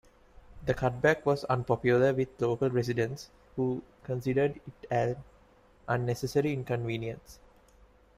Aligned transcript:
The 0.65 0.73
cutback 0.73 1.27
was 1.27 1.43
unpopular 1.43 2.11
with 2.11 2.29
local 2.41 2.71
residents, 2.71 3.29
who 3.55 3.83
considered 4.03 4.55
it 4.55 4.87
an 4.89 5.17
unnecessary 5.87 6.53
inconvenience. 6.53 7.37